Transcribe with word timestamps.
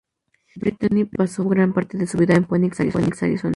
Brittany 0.55 1.05
pasó 1.05 1.47
gran 1.47 1.73
parte 1.73 1.95
de 1.95 2.07
su 2.07 2.17
vida 2.17 2.33
en 2.33 2.47
Phoenix, 2.47 2.79
Arizona. 2.79 3.05